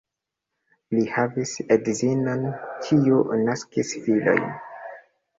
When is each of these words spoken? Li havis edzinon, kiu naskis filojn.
Li 0.93 1.01
havis 1.15 1.51
edzinon, 1.75 2.47
kiu 2.87 3.19
naskis 3.43 3.93
filojn. 4.07 4.49